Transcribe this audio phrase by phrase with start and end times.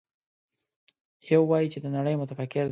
[1.31, 2.69] يو وايي چې د نړۍ متفکر دی.